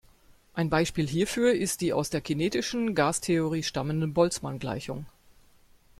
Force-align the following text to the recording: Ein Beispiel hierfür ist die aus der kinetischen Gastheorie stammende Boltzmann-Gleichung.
Ein 0.55 0.71
Beispiel 0.71 1.07
hierfür 1.07 1.53
ist 1.53 1.79
die 1.79 1.93
aus 1.93 2.09
der 2.09 2.21
kinetischen 2.21 2.95
Gastheorie 2.95 3.61
stammende 3.61 4.07
Boltzmann-Gleichung. 4.07 5.05